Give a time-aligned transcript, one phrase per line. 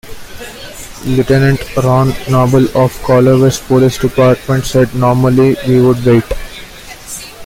[1.05, 1.77] Lt.
[1.77, 6.23] Ron Noble of the Corvallis Police Department said, "Normally, we would wait.